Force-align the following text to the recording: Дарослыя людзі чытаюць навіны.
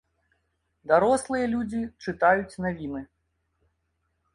Дарослыя 0.93 1.45
людзі 1.53 1.81
чытаюць 2.07 2.59
навіны. 2.67 3.01